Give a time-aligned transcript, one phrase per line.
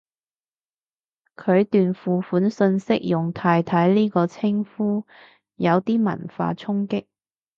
[1.35, 5.05] 佢段付款訊息用太太呢個稱呼，
[5.57, 7.05] 有啲文化衝擊